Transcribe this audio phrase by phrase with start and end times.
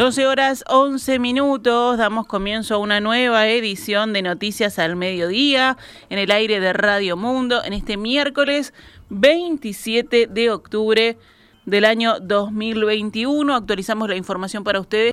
[0.00, 5.76] 12 horas 11 minutos, damos comienzo a una nueva edición de Noticias al Mediodía
[6.08, 8.72] en el aire de Radio Mundo en este miércoles
[9.10, 11.18] 27 de octubre
[11.66, 13.54] del año 2021.
[13.54, 15.12] Actualizamos la información para ustedes.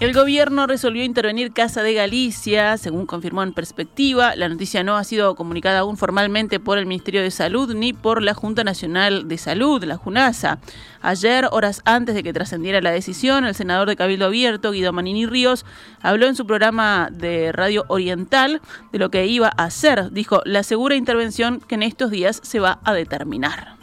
[0.00, 4.36] El gobierno resolvió intervenir Casa de Galicia, según confirmó en perspectiva.
[4.36, 8.22] La noticia no ha sido comunicada aún formalmente por el Ministerio de Salud ni por
[8.22, 10.60] la Junta Nacional de Salud, la JUNASA.
[11.02, 15.26] Ayer, horas antes de que trascendiera la decisión, el senador de Cabildo Abierto, Guido Manini
[15.26, 15.66] Ríos,
[16.00, 18.62] habló en su programa de Radio Oriental
[18.92, 20.12] de lo que iba a hacer.
[20.12, 23.74] Dijo, la segura intervención que en estos días se va a determinar.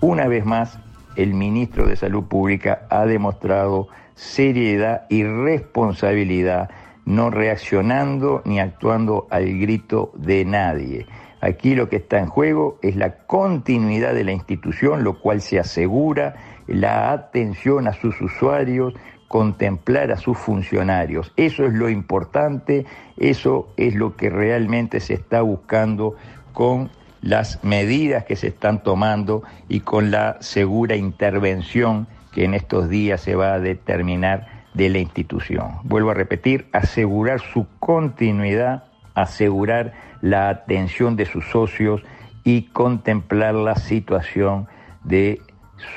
[0.00, 0.80] Una vez más,
[1.14, 3.86] el ministro de Salud Pública ha demostrado
[4.16, 6.70] seriedad y responsabilidad,
[7.04, 11.06] no reaccionando ni actuando al grito de nadie.
[11.40, 15.60] Aquí lo que está en juego es la continuidad de la institución, lo cual se
[15.60, 16.34] asegura
[16.66, 18.94] la atención a sus usuarios,
[19.28, 21.32] contemplar a sus funcionarios.
[21.36, 26.16] Eso es lo importante, eso es lo que realmente se está buscando
[26.52, 32.90] con las medidas que se están tomando y con la segura intervención que en estos
[32.90, 35.78] días se va a determinar de la institución.
[35.84, 38.84] Vuelvo a repetir, asegurar su continuidad,
[39.14, 42.02] asegurar la atención de sus socios
[42.44, 44.68] y contemplar la situación
[45.02, 45.40] de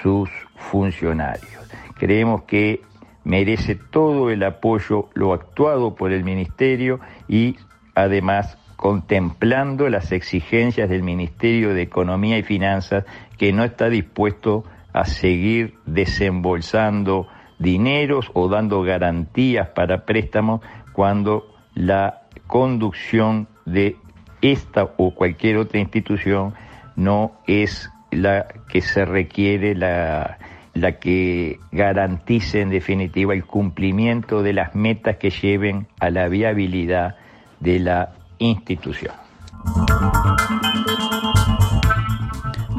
[0.01, 1.69] sus funcionarios.
[1.95, 2.83] Creemos que
[3.25, 7.57] merece todo el apoyo lo actuado por el Ministerio y
[7.95, 13.03] además contemplando las exigencias del Ministerio de Economía y Finanzas
[13.37, 17.27] que no está dispuesto a seguir desembolsando
[17.59, 20.61] dineros o dando garantías para préstamos
[20.93, 23.97] cuando la conducción de
[24.41, 26.53] esta o cualquier otra institución
[26.95, 30.37] no es la que se requiere, la,
[30.73, 37.15] la que garantice en definitiva el cumplimiento de las metas que lleven a la viabilidad
[37.59, 39.13] de la institución.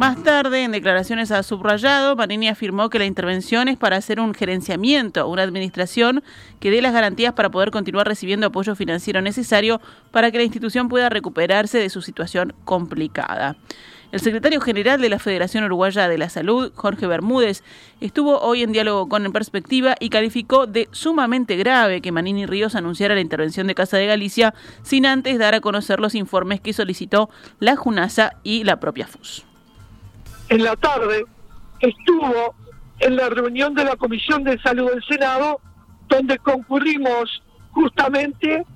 [0.00, 4.32] Más tarde, en declaraciones a subrayado, Manini afirmó que la intervención es para hacer un
[4.32, 6.24] gerenciamiento, una administración
[6.58, 9.78] que dé las garantías para poder continuar recibiendo apoyo financiero necesario
[10.10, 13.58] para que la institución pueda recuperarse de su situación complicada.
[14.10, 17.62] El secretario general de la Federación Uruguaya de la Salud, Jorge Bermúdez,
[18.00, 22.74] estuvo hoy en diálogo con En Perspectiva y calificó de sumamente grave que Manini Ríos
[22.74, 26.72] anunciara la intervención de Casa de Galicia sin antes dar a conocer los informes que
[26.72, 27.28] solicitó
[27.58, 29.44] la JUNASA y la propia FUS
[30.50, 31.24] en la tarde
[31.80, 32.54] estuvo
[32.98, 35.60] en la reunión de la Comisión de Salud del Senado,
[36.08, 38.66] donde concurrimos justamente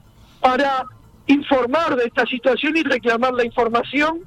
[0.40, 0.86] para
[1.26, 4.20] informar de esta situación y reclamar la información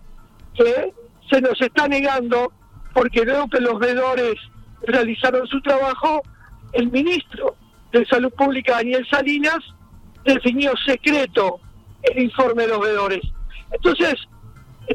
[0.54, 0.94] que
[1.30, 2.52] se nos está negando,
[2.94, 4.36] porque veo que los veedores
[4.84, 6.22] realizaron su trabajo,
[6.74, 7.56] el ministro
[7.92, 9.60] de Salud Pública, Daniel Salinas,
[10.26, 11.60] definió secreto
[12.04, 13.22] el informe de los veedores.
[13.72, 14.16] Entonces,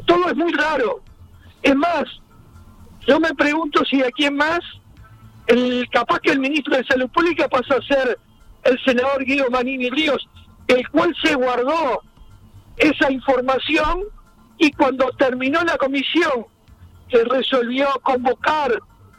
[0.05, 1.01] todo es muy raro.
[1.61, 2.03] Es más,
[3.07, 4.59] yo me pregunto si aquí en más,
[5.47, 8.17] el capaz que el ministro de Salud Pública pasa a ser
[8.63, 10.27] el senador Guido Manini Ríos,
[10.67, 12.01] el cual se guardó
[12.77, 14.03] esa información
[14.57, 16.45] y cuando terminó la comisión
[17.09, 18.71] que resolvió convocar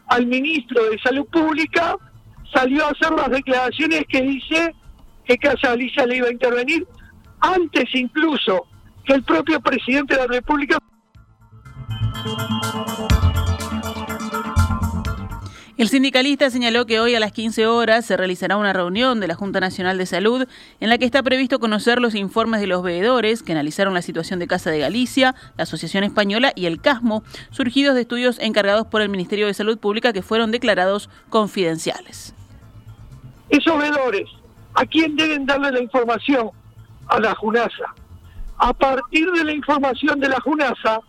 [0.09, 1.97] al ministro de Salud Pública,
[2.53, 4.75] salió a hacer las declaraciones que dice
[5.25, 6.87] que Casa Alicia le iba a intervenir
[7.41, 8.67] antes incluso
[9.05, 10.79] que el propio presidente de la República.
[15.85, 19.35] El sindicalista señaló que hoy a las 15 horas se realizará una reunión de la
[19.35, 20.49] Junta Nacional de Salud
[20.81, 24.39] en la que está previsto conocer los informes de los veedores que analizaron la situación
[24.39, 29.03] de Casa de Galicia, la Asociación Española y el CASMO, surgidos de estudios encargados por
[29.03, 32.35] el Ministerio de Salud Pública que fueron declarados confidenciales.
[33.51, 34.31] Esos veedores,
[34.73, 36.49] ¿a quién deben darle la información?
[37.09, 37.95] A la JUNASA.
[38.57, 41.01] A partir de la información de la JUNASA,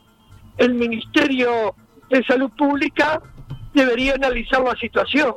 [0.58, 1.74] el Ministerio
[2.10, 3.22] de Salud Pública
[3.76, 5.36] debería analizar la situación.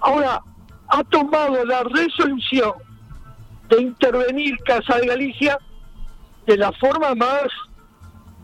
[0.00, 0.40] Ahora,
[0.88, 2.72] ha tomado la resolución
[3.68, 5.58] de intervenir Casa de Galicia
[6.46, 7.46] de la forma más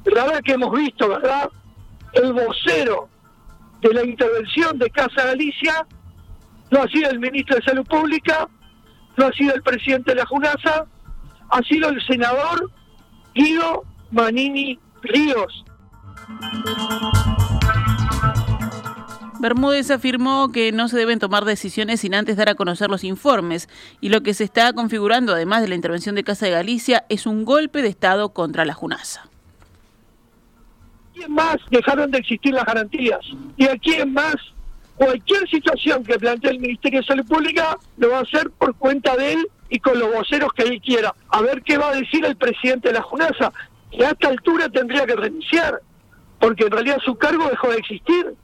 [0.04, 1.50] rara que hemos visto, ¿verdad?
[2.12, 3.08] El vocero
[3.80, 5.86] de la intervención de Casa Galicia
[6.70, 8.48] no ha sido el ministro de Salud Pública,
[9.16, 10.86] no ha sido el presidente de la JUNASA,
[11.50, 12.70] ha sido el senador
[13.34, 15.64] Guido Manini Ríos.
[19.40, 23.68] Bermúdez afirmó que no se deben tomar decisiones sin antes dar a conocer los informes
[24.00, 27.26] y lo que se está configurando, además de la intervención de Casa de Galicia, es
[27.26, 29.28] un golpe de Estado contra la JUNASA.
[31.14, 33.20] quién más dejaron de existir las garantías?
[33.56, 34.36] ¿Y a quién más
[34.96, 39.16] cualquier situación que plantee el Ministerio de Salud Pública lo va a hacer por cuenta
[39.16, 41.14] de él y con los voceros que él quiera.
[41.28, 43.52] A ver qué va a decir el presidente de la JUNASA,
[43.90, 45.80] que a esta altura tendría que renunciar,
[46.40, 48.34] porque en realidad su cargo dejó de existir.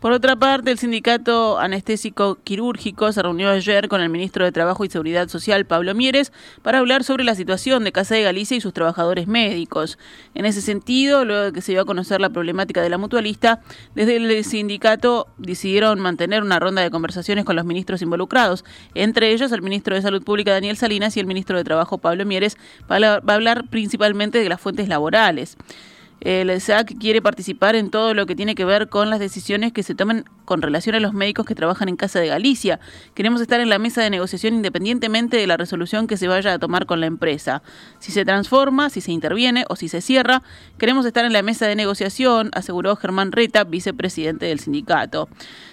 [0.00, 4.82] Por otra parte, el sindicato anestésico quirúrgico se reunió ayer con el ministro de Trabajo
[4.82, 8.62] y Seguridad Social, Pablo Mieres, para hablar sobre la situación de Casa de Galicia y
[8.62, 9.98] sus trabajadores médicos.
[10.34, 13.60] En ese sentido, luego de que se dio a conocer la problemática de la mutualista,
[13.94, 18.64] desde el sindicato decidieron mantener una ronda de conversaciones con los ministros involucrados,
[18.94, 22.24] entre ellos el ministro de Salud Pública, Daniel Salinas, y el ministro de Trabajo, Pablo
[22.24, 22.56] Mieres,
[22.86, 25.58] para hablar principalmente de las fuentes laborales.
[26.20, 29.82] El SAC quiere participar en todo lo que tiene que ver con las decisiones que
[29.82, 32.80] se tomen con relación a los médicos que trabajan en Casa de Galicia.
[33.14, 36.58] Queremos estar en la mesa de negociación independientemente de la resolución que se vaya a
[36.58, 37.62] tomar con la empresa.
[38.00, 40.42] Si se transforma, si se interviene o si se cierra,
[40.76, 45.28] queremos estar en la mesa de negociación, aseguró Germán Reta, vicepresidente del sindicato.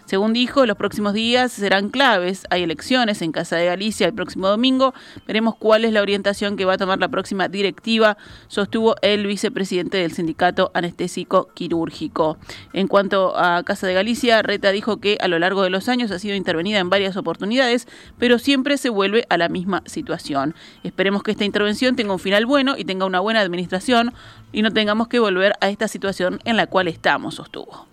[0.05, 2.45] Según dijo, los próximos días serán claves.
[2.49, 4.93] Hay elecciones en Casa de Galicia el próximo domingo.
[5.25, 8.15] Veremos cuál es la orientación que va a tomar la próxima directiva,
[8.47, 12.37] sostuvo el vicepresidente del sindicato anestésico quirúrgico.
[12.71, 16.11] En cuanto a Casa de Galicia, Reta dijo que a lo largo de los años
[16.11, 17.87] ha sido intervenida en varias oportunidades,
[18.17, 20.55] pero siempre se vuelve a la misma situación.
[20.83, 24.13] Esperemos que esta intervención tenga un final bueno y tenga una buena administración
[24.51, 27.87] y no tengamos que volver a esta situación en la cual estamos, sostuvo.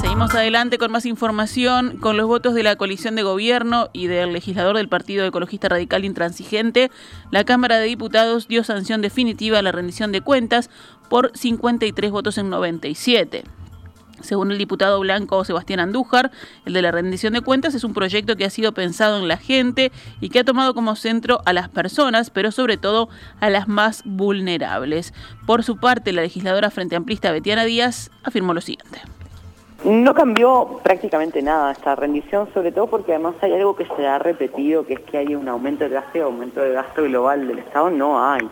[0.00, 1.98] Seguimos adelante con más información.
[1.98, 6.04] Con los votos de la coalición de gobierno y del legislador del Partido Ecologista Radical
[6.04, 6.90] Intransigente,
[7.30, 10.68] la Cámara de Diputados dio sanción definitiva a la rendición de cuentas
[11.08, 13.44] por 53 votos en 97.
[14.20, 16.30] Según el diputado blanco Sebastián Andújar,
[16.66, 19.36] el de la rendición de cuentas es un proyecto que ha sido pensado en la
[19.36, 23.08] gente y que ha tomado como centro a las personas, pero sobre todo
[23.40, 25.14] a las más vulnerables.
[25.46, 29.00] Por su parte, la legisladora frente amplista Betiana Díaz afirmó lo siguiente.
[29.84, 34.18] No cambió prácticamente nada esta rendición, sobre todo porque además hay algo que se ha
[34.18, 37.88] repetido, que es que hay un aumento de gasto aumento de gasto global del Estado.
[37.88, 38.46] No hay,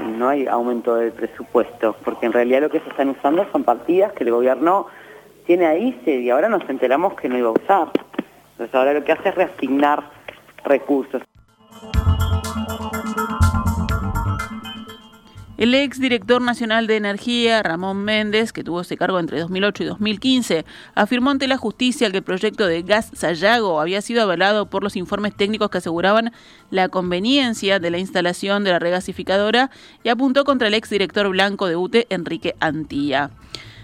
[0.00, 4.12] no hay aumento del presupuesto, porque en realidad lo que se están usando son partidas
[4.12, 4.86] que el gobierno
[5.46, 7.88] tiene ahí y ahora nos enteramos que no iba a usar.
[8.52, 10.02] Entonces ahora lo que hace es reasignar
[10.64, 11.22] recursos.
[15.62, 19.86] El ex director nacional de Energía, Ramón Méndez, que tuvo ese cargo entre 2008 y
[19.86, 20.64] 2015,
[20.96, 24.96] afirmó ante la justicia que el proyecto de Gas Sayago había sido avalado por los
[24.96, 26.32] informes técnicos que aseguraban
[26.72, 29.70] la conveniencia de la instalación de la regasificadora
[30.02, 33.30] y apuntó contra el ex director blanco de UTE, Enrique Antilla.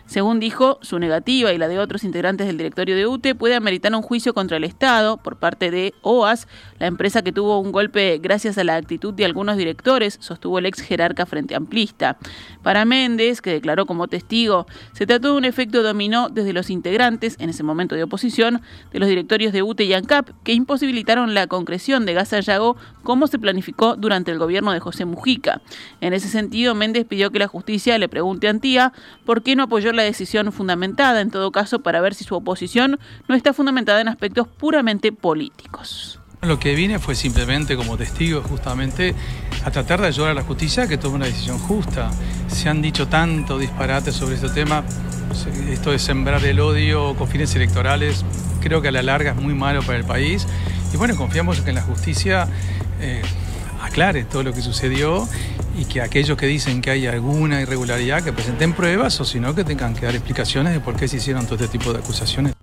[0.09, 3.95] Según dijo, su negativa y la de otros integrantes del directorio de UTE puede ameritar
[3.95, 8.19] un juicio contra el Estado por parte de OAS, la empresa que tuvo un golpe
[8.19, 12.17] gracias a la actitud de algunos directores, sostuvo el ex jerarca frente amplista.
[12.63, 17.37] Para Méndez, que declaró como testigo, se trató de un efecto dominó desde los integrantes,
[17.39, 21.49] en ese momento de oposición, de los directorios de UTE y ANCAP, que imposibilitaron la
[21.49, 25.61] concreción de Gas Ayago como se planificó durante el gobierno de José Mujica.
[26.01, 28.95] En ese sentido, Méndez pidió que la justicia le pregunte a Antía
[29.27, 33.35] por qué no apoyó decisión fundamentada, en todo caso, para ver si su oposición no
[33.35, 36.21] está fundamentada en aspectos puramente políticos.
[36.43, 39.13] Lo que vine fue simplemente como testigo justamente
[39.65, 42.11] a tratar de ayudar a la justicia a que tome una decisión justa.
[42.47, 44.85] Se han dicho tanto disparate sobre este tema,
[45.69, 48.25] esto de sembrar el odio con fines electorales,
[48.61, 50.47] creo que a la larga es muy malo para el país.
[50.95, 52.47] Y bueno, confiamos en que la justicia
[53.01, 53.21] eh,
[53.83, 55.29] aclare todo lo que sucedió
[55.79, 59.55] y que aquellos que dicen que hay alguna irregularidad que presenten pruebas o si no
[59.55, 62.55] que tengan que dar explicaciones de por qué se hicieron todo este tipo de acusaciones.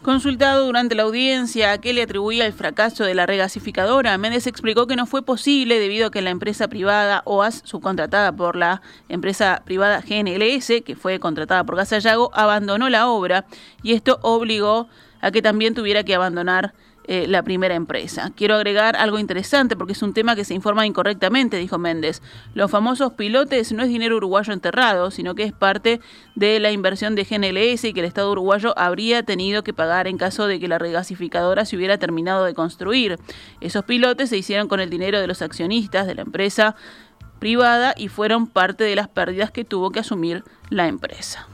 [0.00, 4.86] Consultado durante la audiencia a qué le atribuía el fracaso de la regasificadora, Méndez explicó
[4.86, 9.62] que no fue posible debido a que la empresa privada OAS, subcontratada por la empresa
[9.64, 13.46] privada GNLS, que fue contratada por Gasallago, abandonó la obra
[13.82, 14.88] y esto obligó
[15.22, 16.74] a que también tuviera que abandonar
[17.06, 18.32] eh, la primera empresa.
[18.34, 22.22] Quiero agregar algo interesante porque es un tema que se informa incorrectamente, dijo Méndez.
[22.54, 26.00] Los famosos pilotes no es dinero uruguayo enterrado, sino que es parte
[26.34, 30.16] de la inversión de GNLS y que el Estado uruguayo habría tenido que pagar en
[30.16, 33.18] caso de que la regasificadora se hubiera terminado de construir.
[33.60, 36.74] Esos pilotes se hicieron con el dinero de los accionistas de la empresa
[37.38, 41.46] privada y fueron parte de las pérdidas que tuvo que asumir la empresa.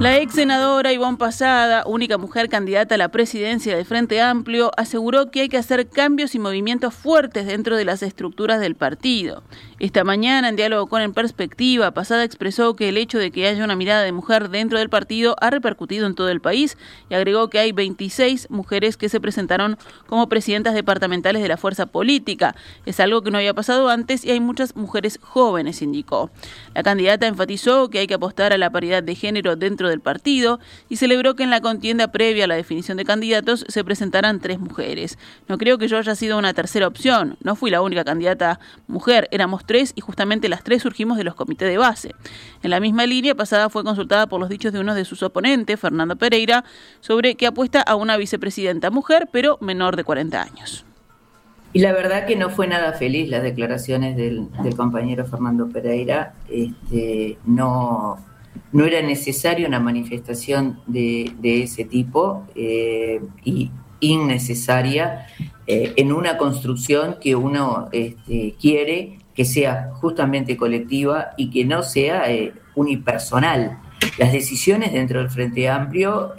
[0.00, 5.30] La ex senadora Ivonne Pasada, única mujer candidata a la presidencia del Frente Amplio, aseguró
[5.30, 9.44] que hay que hacer cambios y movimientos fuertes dentro de las estructuras del partido.
[9.84, 13.62] Esta mañana, en diálogo con En Perspectiva, Pasada expresó que el hecho de que haya
[13.62, 16.78] una mirada de mujer dentro del partido ha repercutido en todo el país
[17.10, 19.76] y agregó que hay 26 mujeres que se presentaron
[20.06, 22.56] como presidentas departamentales de la fuerza política.
[22.86, 26.30] Es algo que no había pasado antes y hay muchas mujeres jóvenes, indicó.
[26.74, 30.60] La candidata enfatizó que hay que apostar a la paridad de género dentro del partido
[30.88, 34.58] y celebró que en la contienda previa a la definición de candidatos se presentaran tres
[34.58, 35.18] mujeres.
[35.46, 39.28] No creo que yo haya sido una tercera opción, no fui la única candidata mujer,
[39.30, 42.12] éramos tres y justamente las tres surgimos de los comités de base.
[42.62, 45.78] En la misma línea pasada fue consultada por los dichos de uno de sus oponentes,
[45.80, 46.64] Fernando Pereira,
[47.00, 50.84] sobre que apuesta a una vicepresidenta mujer, pero menor de 40 años.
[51.72, 56.34] Y la verdad que no fue nada feliz las declaraciones del, compañero Fernando Pereira.
[56.48, 58.16] Este, no,
[58.70, 65.26] no era necesaria una manifestación de, ese tipo eh, y innecesaria
[65.66, 71.82] eh, en una construcción que uno este, quiere que sea justamente colectiva y que no
[71.82, 73.78] sea eh, unipersonal.
[74.18, 76.34] Las decisiones dentro del Frente Amplio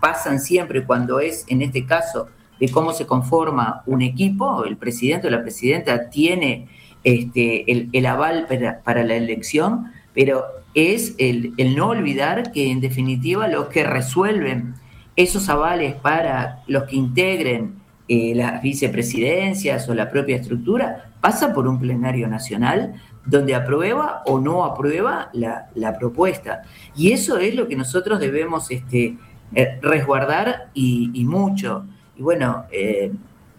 [0.00, 2.28] pasan siempre cuando es, en este caso,
[2.60, 6.68] de cómo se conforma un equipo, el presidente o la presidenta tiene
[7.04, 8.46] este, el, aval
[8.84, 14.74] para la elección, pero es el, no olvidar que en definitiva los que resuelven
[15.16, 17.77] esos avales para los que integren
[18.08, 22.94] eh, las vicepresidencias o la propia estructura pasa por un plenario nacional
[23.26, 26.62] donde aprueba o no aprueba la, propuesta.
[26.96, 29.18] Y eso es lo que nosotros debemos este,
[29.54, 31.84] eh, resguardar y, mucho.
[32.16, 33.12] Y bueno, eh,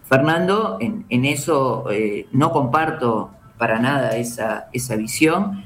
[0.04, 1.84] Fernando, en, en eso
[2.32, 5.62] no comparto para nada esa, esa visión.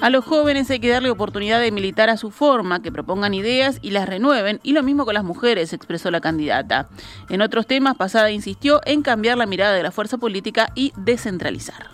[0.00, 3.78] A los jóvenes hay que darle oportunidad de militar a su forma, que propongan ideas
[3.82, 6.88] y las renueven, y lo mismo con las mujeres, expresó la candidata.
[7.28, 11.88] En otros temas, Pasada insistió en cambiar la mirada de la fuerza política y descentralizar.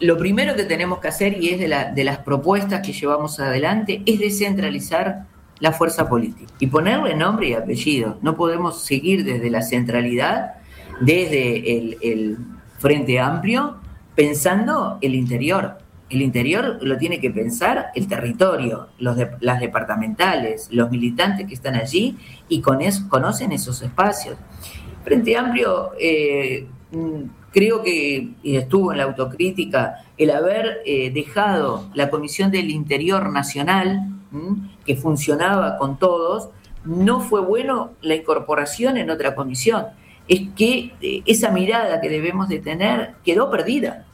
[0.00, 4.20] Lo primero que tenemos que hacer, y es de, las propuestas que llevamos adelante, es
[4.20, 5.24] descentralizar
[5.58, 8.18] la fuerza política y ponerle nombre y apellido.
[8.20, 10.56] No podemos seguir desde la centralidad,
[11.00, 12.36] desde el, el
[12.78, 13.76] Frente Amplio,
[14.14, 20.90] pensando el interior el interior lo tiene que pensar el territorio, los las departamentales, los
[20.90, 22.16] militantes que están allí
[22.48, 24.36] y con conocen esos espacios.
[25.04, 27.22] Frente Amplio, eh, mm,
[27.52, 34.12] creo que estuvo en la autocrítica el haber eh, dejado la Comisión del Interior Nacional,
[34.84, 36.50] que funcionaba con todos,
[36.84, 39.86] no fue bueno la incorporación en otra comisión.
[40.28, 44.05] Es que eh, esa mirada que debemos de tener quedó perdida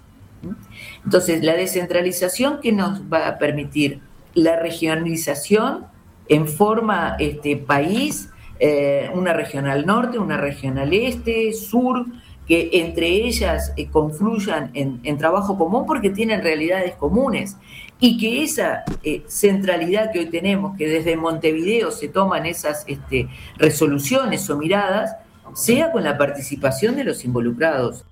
[1.05, 4.01] entonces, la descentralización que nos va a permitir
[4.35, 5.87] la regionalización
[6.29, 12.07] en forma este, país, eh, una regional norte, una regional este, sur,
[12.47, 17.57] que entre ellas eh, confluyan en, trabajo común porque tienen realidades comunes
[18.01, 23.29] y que esa eh, centralidad que hoy tenemos, que desde Montevideo se toman esas este,
[23.59, 25.17] resoluciones o miradas,
[25.55, 28.05] sea con la participación de los involucrados.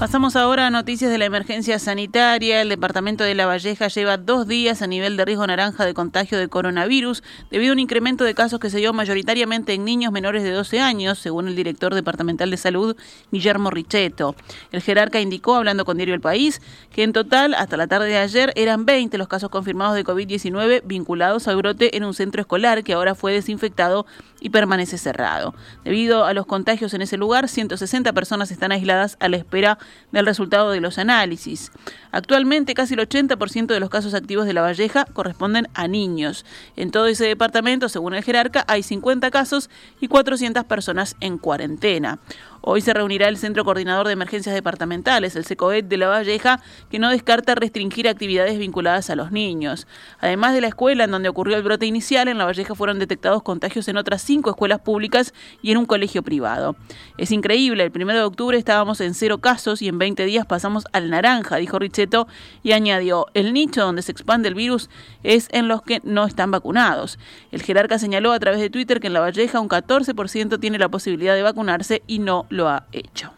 [0.00, 2.62] Pasamos ahora a noticias de la emergencia sanitaria.
[2.62, 6.38] El departamento de La Valleja lleva dos días a nivel de riesgo naranja de contagio
[6.38, 10.42] de coronavirus debido a un incremento de casos que se dio mayoritariamente en niños menores
[10.42, 12.96] de 12 años, según el director departamental de salud,
[13.30, 14.34] Guillermo Richetto.
[14.72, 18.16] El jerarca indicó, hablando con Diario El País, que en total, hasta la tarde de
[18.16, 22.84] ayer, eran 20 los casos confirmados de COVID-19 vinculados al brote en un centro escolar
[22.84, 24.06] que ahora fue desinfectado
[24.40, 25.54] y permanece cerrado.
[25.84, 29.78] Debido a los contagios en ese lugar, 160 personas están aisladas a la espera
[30.12, 31.72] del resultado de los análisis.
[32.12, 36.44] Actualmente casi el 80% de los casos activos de La Valleja corresponden a niños.
[36.76, 39.70] En todo ese departamento, según el jerarca, hay 50 casos
[40.00, 42.18] y 400 personas en cuarentena.
[42.62, 46.98] Hoy se reunirá el Centro Coordinador de Emergencias Departamentales, el SECOED de La Valleja, que
[46.98, 49.86] no descarta restringir actividades vinculadas a los niños.
[50.20, 53.42] Además de la escuela en donde ocurrió el brote inicial, en La Valleja fueron detectados
[53.42, 56.76] contagios en otras cinco escuelas públicas y en un colegio privado.
[57.16, 60.84] Es increíble, el 1 de octubre estábamos en cero casos y en 20 días pasamos
[60.92, 62.28] al naranja, dijo Richeto,
[62.62, 64.90] y añadió, el nicho donde se expande el virus
[65.22, 67.18] es en los que no están vacunados.
[67.52, 70.90] El jerarca señaló a través de Twitter que en La Valleja un 14% tiene la
[70.90, 73.32] posibilidad de vacunarse y no lo ha hecho.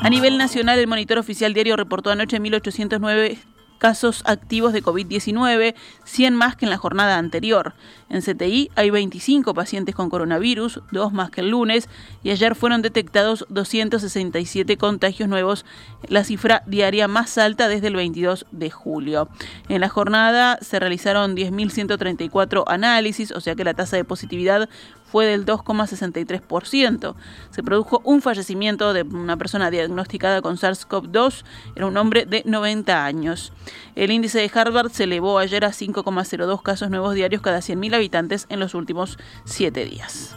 [0.00, 3.38] A nivel nacional, el monitor oficial diario reportó anoche 1.809
[3.78, 5.74] casos activos de COVID-19,
[6.04, 7.74] 100 más que en la jornada anterior.
[8.10, 11.88] En CTI hay 25 pacientes con coronavirus, dos más que el lunes,
[12.22, 15.64] y ayer fueron detectados 267 contagios nuevos,
[16.08, 19.28] la cifra diaria más alta desde el 22 de julio.
[19.68, 24.68] En la jornada se realizaron 10.134 análisis, o sea que la tasa de positividad
[25.10, 27.14] fue del 2,63%.
[27.50, 31.44] Se produjo un fallecimiento de una persona diagnosticada con SARS-CoV-2,
[31.76, 33.52] era un hombre de 90 años.
[33.94, 38.46] El índice de Harvard se elevó ayer a 5,02 casos nuevos diarios cada 100.000 habitantes
[38.48, 40.36] en los últimos siete días.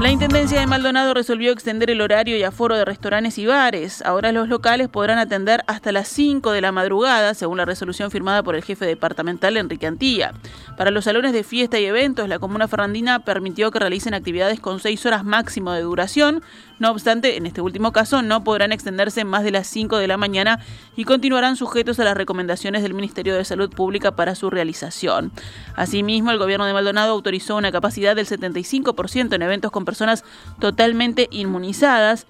[0.00, 4.00] La Intendencia de Maldonado resolvió extender el horario y aforo de restaurantes y bares.
[4.00, 8.42] Ahora los locales podrán atender hasta las 5 de la madrugada, según la resolución firmada
[8.42, 10.32] por el jefe departamental Enrique Antía.
[10.78, 14.80] Para los salones de fiesta y eventos, la comuna ferrandina permitió que realicen actividades con
[14.80, 16.42] 6 horas máximo de duración.
[16.80, 20.16] No obstante, en este último caso no podrán extenderse más de las 5 de la
[20.16, 20.60] mañana
[20.96, 25.30] y continuarán sujetos a las recomendaciones del Ministerio de Salud Pública para su realización.
[25.76, 30.24] Asimismo, el gobierno de Maldonado autorizó una capacidad del 75% en eventos con personas
[30.58, 32.26] totalmente inmunizadas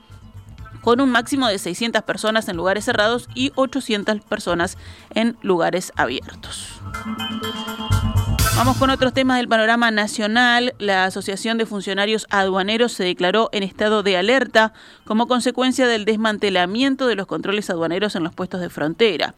[0.80, 4.78] con un máximo de 600 personas en lugares cerrados y 800 personas
[5.14, 6.80] en lugares abiertos.
[8.60, 10.74] Vamos con otros temas del panorama nacional.
[10.78, 14.74] La Asociación de Funcionarios Aduaneros se declaró en estado de alerta
[15.10, 19.34] como consecuencia del desmantelamiento de los controles aduaneros en los puestos de frontera.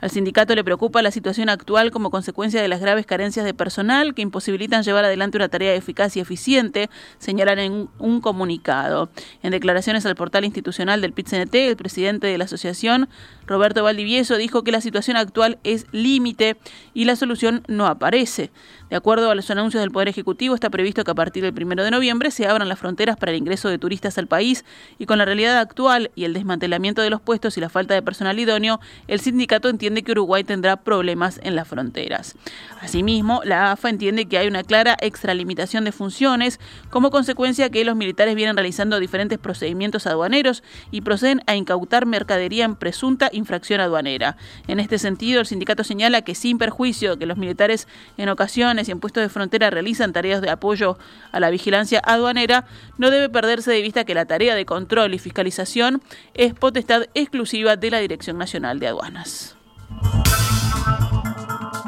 [0.00, 4.14] Al sindicato le preocupa la situación actual como consecuencia de las graves carencias de personal
[4.14, 9.08] que imposibilitan llevar adelante una tarea eficaz y eficiente, señalan en un comunicado.
[9.42, 13.08] En declaraciones al portal institucional del pit el presidente de la asociación,
[13.46, 16.56] Roberto Valdivieso, dijo que la situación actual es límite
[16.94, 18.52] y la solución no aparece.
[18.90, 21.82] De acuerdo a los anuncios del Poder Ejecutivo, está previsto que a partir del 1
[21.82, 24.64] de noviembre se abran las fronteras para el ingreso de turistas al país
[24.98, 28.02] y con la realidad actual y el desmantelamiento de los puestos y la falta de
[28.02, 32.36] personal idóneo, el sindicato entiende que Uruguay tendrá problemas en las fronteras.
[32.80, 37.96] Asimismo, la AFA entiende que hay una clara extralimitación de funciones como consecuencia que los
[37.96, 44.36] militares vienen realizando diferentes procedimientos aduaneros y proceden a incautar mercadería en presunta infracción aduanera.
[44.68, 48.92] En este sentido, el sindicato señala que sin perjuicio que los militares en ocasiones y
[48.92, 50.98] en puestos de frontera realizan tareas de apoyo
[51.32, 52.66] a la vigilancia aduanera,
[52.98, 56.02] no debe perderse de vista que la tarea de control y fiscalización
[56.34, 59.56] es potestad exclusiva de la Dirección Nacional de Aduanas.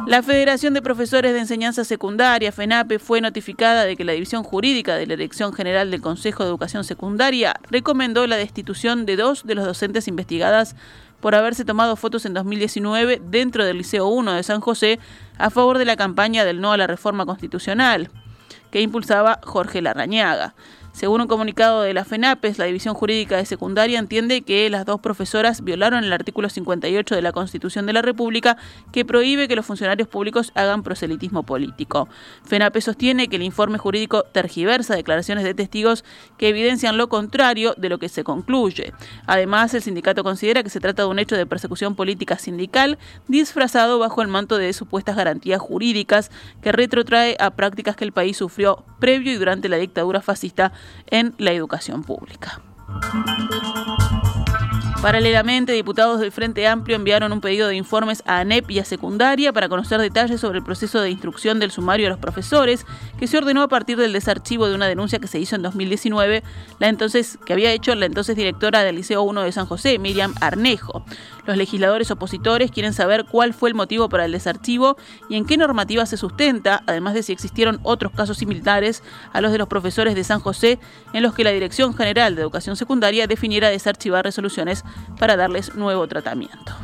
[0.08, 4.94] La Federación de Profesores de Enseñanza Secundaria, FENAPE, fue notificada de que la División Jurídica
[4.94, 9.54] de la Dirección General del Consejo de Educación Secundaria recomendó la destitución de dos de
[9.54, 10.76] los docentes investigadas
[11.20, 14.98] por haberse tomado fotos en 2019 dentro del Liceo 1 de San José
[15.36, 18.10] a favor de la campaña del no a la reforma constitucional
[18.70, 20.54] que impulsaba Jorge Larrañaga.
[20.98, 25.00] Según un comunicado de la FENAPES, la División Jurídica de Secundaria entiende que las dos
[25.00, 28.56] profesoras violaron el artículo 58 de la Constitución de la República
[28.90, 32.08] que prohíbe que los funcionarios públicos hagan proselitismo político.
[32.46, 36.04] FENAPES sostiene que el informe jurídico tergiversa declaraciones de testigos
[36.36, 38.92] que evidencian lo contrario de lo que se concluye.
[39.28, 44.00] Además, el sindicato considera que se trata de un hecho de persecución política sindical disfrazado
[44.00, 48.82] bajo el manto de supuestas garantías jurídicas que retrotrae a prácticas que el país sufrió
[48.98, 50.72] previo y durante la dictadura fascista
[51.06, 52.60] en la educación pública.
[55.02, 59.52] Paralelamente, diputados del Frente Amplio enviaron un pedido de informes a ANEP y a Secundaria
[59.52, 62.84] para conocer detalles sobre el proceso de instrucción del sumario a los profesores,
[63.16, 66.42] que se ordenó a partir del desarchivo de una denuncia que se hizo en 2019,
[66.80, 70.34] la entonces que había hecho la entonces directora del Liceo 1 de San José, Miriam
[70.40, 71.04] Arnejo.
[71.46, 74.96] Los legisladores opositores quieren saber cuál fue el motivo para el desarchivo
[75.30, 79.52] y en qué normativa se sustenta, además de si existieron otros casos similares a los
[79.52, 80.78] de los profesores de San José,
[81.12, 84.84] en los que la Dirección General de Educación Secundaria definiera desarchivar resoluciones
[85.18, 86.74] para darles nuevo tratamiento.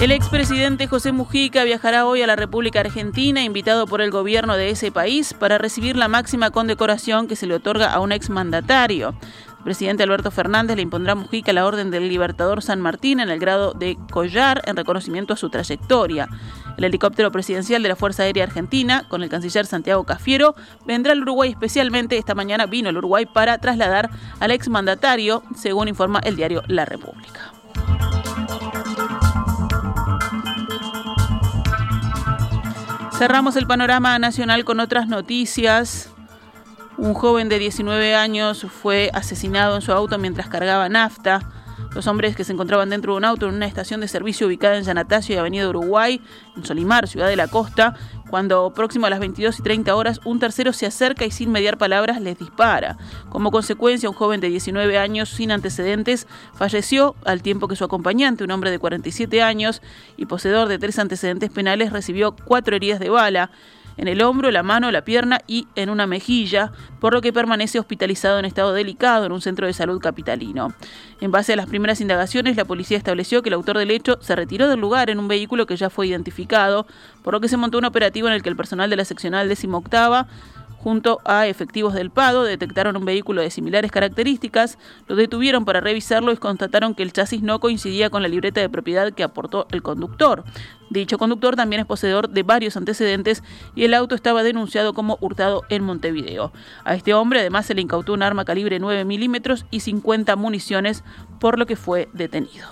[0.00, 4.68] El expresidente José Mujica viajará hoy a la República Argentina, invitado por el gobierno de
[4.68, 9.14] ese país, para recibir la máxima condecoración que se le otorga a un exmandatario.
[9.56, 13.30] El presidente Alberto Fernández le impondrá a Mujica la Orden del Libertador San Martín en
[13.30, 16.28] el grado de collar en reconocimiento a su trayectoria.
[16.76, 20.54] El helicóptero presidencial de la Fuerza Aérea Argentina, con el canciller Santiago Cafiero,
[20.86, 22.18] vendrá al Uruguay especialmente.
[22.18, 24.10] Esta mañana vino al Uruguay para trasladar
[24.40, 27.52] al exmandatario, según informa el diario La República.
[33.16, 36.10] Cerramos el panorama nacional con otras noticias.
[36.98, 41.40] Un joven de 19 años fue asesinado en su auto mientras cargaba nafta.
[41.94, 44.76] Los hombres que se encontraban dentro de un auto en una estación de servicio ubicada
[44.76, 46.20] en Yanatacio y Avenida Uruguay,
[46.56, 47.94] en Solimar, Ciudad de la Costa,
[48.30, 51.78] cuando próximo a las 22 y 30 horas un tercero se acerca y sin mediar
[51.78, 52.98] palabras les dispara.
[53.30, 58.44] Como consecuencia, un joven de 19 años sin antecedentes falleció al tiempo que su acompañante,
[58.44, 59.80] un hombre de 47 años
[60.16, 63.50] y poseedor de tres antecedentes penales, recibió cuatro heridas de bala
[63.96, 67.78] en el hombro, la mano, la pierna y en una mejilla, por lo que permanece
[67.78, 70.74] hospitalizado en estado delicado en un centro de salud capitalino.
[71.20, 74.36] En base a las primeras indagaciones, la policía estableció que el autor del hecho se
[74.36, 76.86] retiró del lugar en un vehículo que ya fue identificado,
[77.22, 79.48] por lo que se montó un operativo en el que el personal de la seccional
[79.48, 79.68] 18
[80.86, 86.30] junto a efectivos del PADO, detectaron un vehículo de similares características, lo detuvieron para revisarlo
[86.30, 89.82] y constataron que el chasis no coincidía con la libreta de propiedad que aportó el
[89.82, 90.44] conductor.
[90.88, 93.42] Dicho conductor también es poseedor de varios antecedentes
[93.74, 96.52] y el auto estaba denunciado como hurtado en Montevideo.
[96.84, 101.02] A este hombre además se le incautó un arma calibre 9 milímetros y 50 municiones,
[101.40, 102.68] por lo que fue detenido.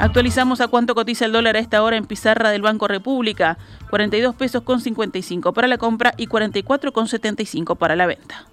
[0.00, 3.58] Actualizamos a cuánto cotiza el dólar a esta hora en pizarra del Banco República.
[3.90, 8.46] 42 pesos con 55 para la compra y 44 con 75 para la venta.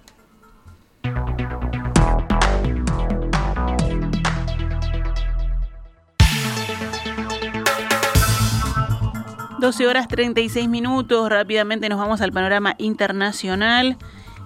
[9.58, 11.28] ...12 horas 36 minutos...
[11.30, 13.96] ...rápidamente nos vamos al panorama internacional...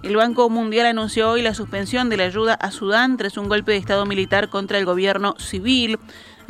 [0.02, 3.70] El Banco Mundial anunció hoy la suspensión de la ayuda a Sudán tras un golpe
[3.70, 6.00] de Estado militar contra el gobierno civil.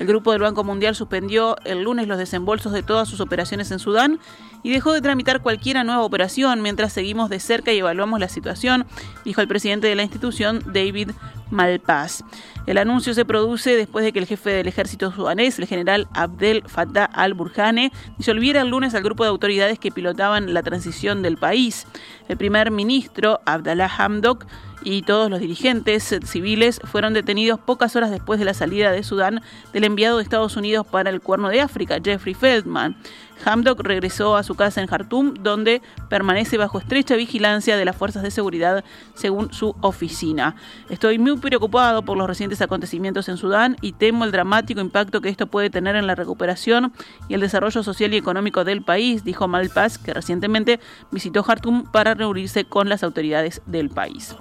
[0.02, 3.78] El Grupo del Banco Mundial suspendió el lunes los desembolsos de todas sus operaciones en
[3.78, 4.18] Sudán
[4.64, 8.84] y dejó de tramitar cualquier nueva operación mientras seguimos de cerca y evaluamos la situación,
[9.24, 11.12] dijo el presidente de la institución, David
[11.52, 12.24] Malpaz.
[12.66, 16.64] El anuncio se produce después de que el jefe del ejército sudanés, el general Abdel
[16.66, 21.86] Fattah al-Burhane, disolviera el lunes al grupo de autoridades que pilotaban la transición del país.
[22.28, 24.46] El primer ministro, Abdallah Hamdok,
[24.84, 29.40] y todos los dirigentes civiles fueron detenidos pocas horas después de la salida de Sudán
[29.72, 32.96] del enviado de Estados Unidos para el Cuerno de África, Jeffrey Feldman.
[33.44, 38.22] Hamdok regresó a su casa en Jartum, donde permanece bajo estrecha vigilancia de las fuerzas
[38.22, 40.56] de seguridad, según su oficina.
[40.88, 45.28] Estoy muy preocupado por los recientes acontecimientos en Sudán y temo el dramático impacto que
[45.28, 46.92] esto puede tener en la recuperación
[47.28, 52.14] y el desarrollo social y económico del país, dijo Malpaz, que recientemente visitó Jartum para
[52.14, 54.36] reunirse con las autoridades del país.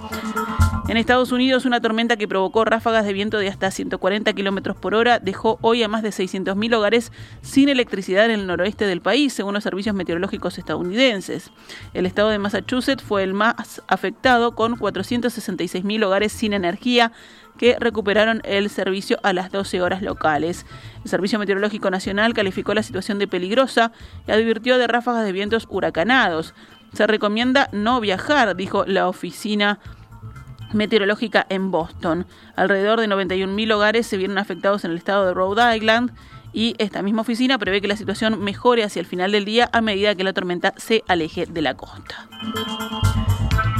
[0.91, 4.93] En Estados Unidos, una tormenta que provocó ráfagas de viento de hasta 140 kilómetros por
[4.93, 9.31] hora dejó hoy a más de 600.000 hogares sin electricidad en el noroeste del país,
[9.31, 11.49] según los servicios meteorológicos estadounidenses.
[11.93, 17.13] El estado de Massachusetts fue el más afectado, con 466.000 hogares sin energía
[17.57, 20.65] que recuperaron el servicio a las 12 horas locales.
[21.05, 23.93] El Servicio Meteorológico Nacional calificó la situación de peligrosa
[24.27, 26.53] y advirtió de ráfagas de vientos huracanados.
[26.91, 29.79] Se recomienda no viajar, dijo la oficina
[30.73, 32.25] meteorológica en Boston.
[32.55, 36.11] Alrededor de 91.000 hogares se vieron afectados en el estado de Rhode Island
[36.53, 39.81] y esta misma oficina prevé que la situación mejore hacia el final del día a
[39.81, 42.27] medida que la tormenta se aleje de la costa.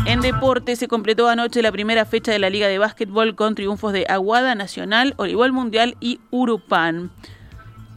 [0.06, 3.94] En deporte se completó anoche la primera fecha de la Liga de Básquetbol con triunfos
[3.94, 7.12] de Aguada, Nacional, Voleibol Mundial y Urupan.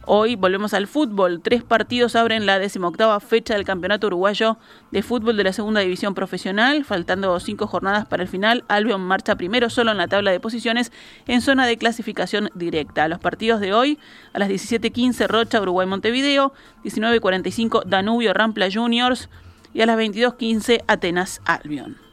[0.07, 1.41] Hoy volvemos al fútbol.
[1.41, 4.59] Tres partidos abren la decimoctava fecha del Campeonato Uruguayo
[4.91, 6.85] de Fútbol de la Segunda División Profesional.
[6.85, 10.91] Faltando cinco jornadas para el final, Albion marcha primero solo en la tabla de posiciones
[11.25, 13.07] en zona de clasificación directa.
[13.07, 13.97] Los partidos de hoy,
[14.33, 19.29] a las 17.15 Rocha, Uruguay Montevideo, 19.45 Danubio Rampla Juniors
[19.73, 22.04] y a las 22.15 Atenas Albion.